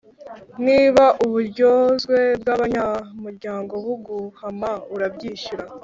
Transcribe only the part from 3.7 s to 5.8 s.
buguhama urabwishyura